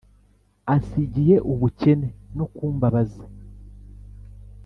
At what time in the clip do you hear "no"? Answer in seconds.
2.37-2.45